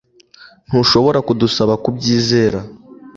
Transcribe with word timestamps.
Ntushobora 0.67 1.19
kudusaba 1.27 1.73
kubyizera 1.83 2.59